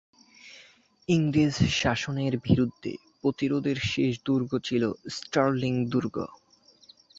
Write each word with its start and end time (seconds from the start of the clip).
ইংরেজ 1.09 1.55
শাসনের 1.79 2.33
বিরুদ্ধে 2.45 2.91
প্রতিরোধের 3.21 3.77
শেষ 3.91 4.13
দুর্গ 4.25 4.51
ছিল 4.67 4.83
স্টারলিং 5.15 5.73
দুর্গ। 5.91 6.15